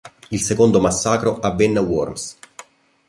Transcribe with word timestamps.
Il 0.29 0.39
secondo 0.41 0.79
massacro 0.79 1.37
avvenne 1.41 1.77
a 1.77 1.81
Worms. 1.81 2.37